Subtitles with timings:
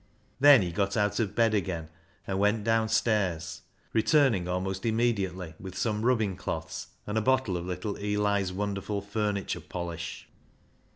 [0.39, 1.91] Then he got out of bed again
[2.25, 3.61] and went down stairs,
[3.93, 9.01] returning almost immediately with some rubbing cloths and a bottle of little Eli's won derful
[9.03, 10.27] furniture polish.